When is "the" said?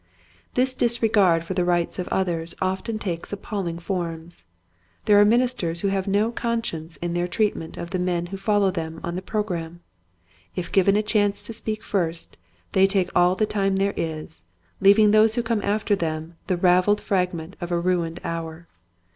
1.55-1.63, 7.91-7.99, 10.95-11.03, 13.35-13.45, 16.47-16.57